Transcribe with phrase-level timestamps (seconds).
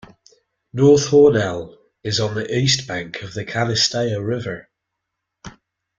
[0.73, 4.67] North Hornell is on the east bank of the Canisteo River.